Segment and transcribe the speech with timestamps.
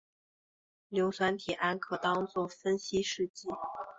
[0.89, 3.49] 硫酸铁铵可当作分析试剂。